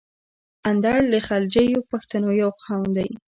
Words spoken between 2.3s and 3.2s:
یو قوم ده.